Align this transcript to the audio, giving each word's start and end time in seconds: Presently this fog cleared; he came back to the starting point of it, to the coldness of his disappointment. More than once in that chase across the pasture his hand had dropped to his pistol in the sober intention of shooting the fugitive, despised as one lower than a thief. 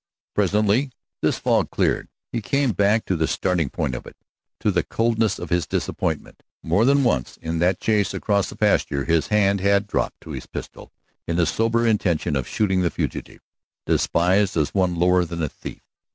Presently 0.33 0.91
this 1.21 1.37
fog 1.37 1.69
cleared; 1.69 2.07
he 2.31 2.41
came 2.41 2.71
back 2.71 3.05
to 3.05 3.15
the 3.15 3.27
starting 3.27 3.69
point 3.69 3.93
of 3.93 4.07
it, 4.07 4.15
to 4.59 4.71
the 4.71 4.81
coldness 4.81 5.37
of 5.37 5.51
his 5.51 5.67
disappointment. 5.67 6.41
More 6.63 6.85
than 6.85 7.03
once 7.03 7.37
in 7.37 7.59
that 7.59 7.79
chase 7.79 8.11
across 8.11 8.49
the 8.49 8.55
pasture 8.55 9.05
his 9.05 9.27
hand 9.27 9.61
had 9.61 9.85
dropped 9.85 10.19
to 10.21 10.31
his 10.31 10.47
pistol 10.47 10.91
in 11.27 11.35
the 11.35 11.45
sober 11.45 11.85
intention 11.85 12.35
of 12.35 12.47
shooting 12.47 12.81
the 12.81 12.89
fugitive, 12.89 13.41
despised 13.85 14.57
as 14.57 14.73
one 14.73 14.95
lower 14.95 15.23
than 15.23 15.43
a 15.43 15.49
thief. 15.49 15.83